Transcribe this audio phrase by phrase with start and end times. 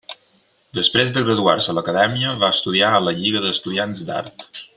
[0.77, 4.49] Després de graduar-se a l'acadèmia va estudiar a la Lliga d'Estudiants d'Art.